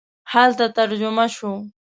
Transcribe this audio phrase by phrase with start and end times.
[0.31, 1.51] هلته ترجمه شو.